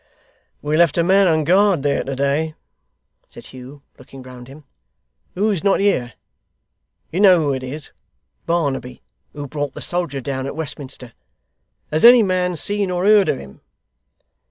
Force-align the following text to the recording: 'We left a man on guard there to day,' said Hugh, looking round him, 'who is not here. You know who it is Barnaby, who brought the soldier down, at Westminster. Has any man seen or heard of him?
'We 0.63 0.77
left 0.77 0.97
a 0.97 1.03
man 1.03 1.27
on 1.27 1.43
guard 1.43 1.83
there 1.83 2.03
to 2.03 2.15
day,' 2.15 2.55
said 3.27 3.45
Hugh, 3.45 3.83
looking 3.99 4.23
round 4.23 4.47
him, 4.47 4.63
'who 5.35 5.51
is 5.51 5.63
not 5.63 5.79
here. 5.79 6.13
You 7.11 7.19
know 7.19 7.37
who 7.37 7.53
it 7.53 7.61
is 7.61 7.91
Barnaby, 8.47 9.03
who 9.33 9.45
brought 9.47 9.75
the 9.75 9.79
soldier 9.79 10.19
down, 10.19 10.47
at 10.47 10.55
Westminster. 10.55 11.13
Has 11.91 12.03
any 12.03 12.23
man 12.23 12.55
seen 12.55 12.89
or 12.89 13.05
heard 13.05 13.29
of 13.29 13.37
him? 13.37 13.61